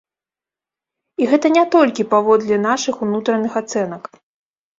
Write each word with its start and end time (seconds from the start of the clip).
І 1.21 1.27
гэта 1.33 1.51
не 1.57 1.65
толькі 1.75 2.07
паводле 2.15 2.57
нашых 2.67 2.95
унутраных 3.09 3.53
ацэнак. 3.63 4.03